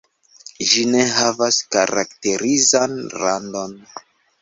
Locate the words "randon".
3.25-3.81